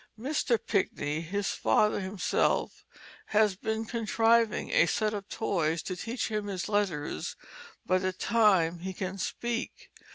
Mr. 0.19 0.57
Pinckney 0.57 1.21
(his 1.21 1.49
father) 1.51 1.99
himself 1.99 2.87
has 3.27 3.55
been 3.55 3.85
contriving 3.85 4.71
a 4.71 4.87
sett 4.87 5.13
of 5.13 5.29
toys 5.29 5.83
to 5.83 5.95
teach 5.95 6.29
him 6.29 6.47
his 6.47 6.67
letters 6.67 7.35
by 7.85 7.99
the 7.99 8.11
time 8.11 8.79
he 8.79 8.93
can 8.95 9.19
speak. 9.19 9.91